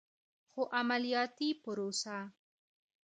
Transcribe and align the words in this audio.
خو 0.51 0.61
عملیاتي 0.79 1.49
پروسه 1.63 2.17